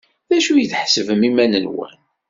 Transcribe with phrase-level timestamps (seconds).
[0.29, 1.97] D acu i tḥesbem iman-nwen?